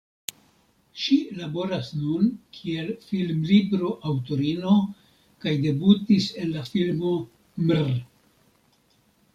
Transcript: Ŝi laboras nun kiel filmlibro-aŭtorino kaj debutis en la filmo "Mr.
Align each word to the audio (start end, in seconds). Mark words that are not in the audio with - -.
Ŝi 1.01 1.17
laboras 1.39 1.89
nun 2.03 2.31
kiel 2.59 2.89
filmlibro-aŭtorino 3.09 4.75
kaj 5.45 5.55
debutis 5.69 6.33
en 6.45 6.53
la 6.57 6.69
filmo 6.75 7.15
"Mr. 7.69 7.97